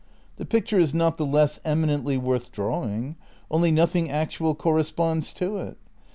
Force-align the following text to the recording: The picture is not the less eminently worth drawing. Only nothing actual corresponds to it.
The 0.37 0.47
picture 0.47 0.79
is 0.79 0.95
not 0.95 1.19
the 1.19 1.27
less 1.27 1.59
eminently 1.63 2.17
worth 2.17 2.51
drawing. 2.51 3.17
Only 3.51 3.69
nothing 3.69 4.09
actual 4.09 4.55
corresponds 4.55 5.31
to 5.33 5.57
it. 5.57 5.77